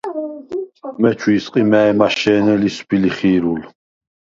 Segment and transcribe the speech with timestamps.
[0.87, 3.61] ამეჩუ ისყი მა̄̈ჲმაშე̄ნე ლისვბი-ლიხი̄რულ.